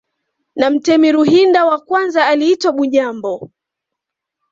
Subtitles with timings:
[0.55, 3.51] Na mtemi Ruhinda wa kwanza aliitwa Bunyambo